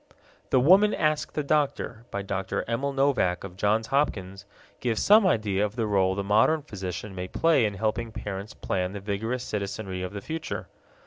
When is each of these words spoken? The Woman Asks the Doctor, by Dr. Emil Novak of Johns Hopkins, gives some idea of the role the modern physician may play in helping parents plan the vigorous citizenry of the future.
The 0.49 0.59
Woman 0.59 0.95
Asks 0.95 1.31
the 1.33 1.43
Doctor, 1.43 2.05
by 2.09 2.23
Dr. 2.23 2.65
Emil 2.67 2.91
Novak 2.91 3.43
of 3.43 3.55
Johns 3.55 3.85
Hopkins, 3.85 4.45
gives 4.79 4.99
some 5.03 5.27
idea 5.27 5.63
of 5.63 5.75
the 5.75 5.85
role 5.85 6.15
the 6.15 6.23
modern 6.23 6.63
physician 6.63 7.13
may 7.13 7.27
play 7.27 7.65
in 7.65 7.75
helping 7.75 8.11
parents 8.11 8.55
plan 8.55 8.93
the 8.93 8.99
vigorous 8.99 9.43
citizenry 9.43 10.01
of 10.01 10.13
the 10.13 10.21
future. 10.21 10.67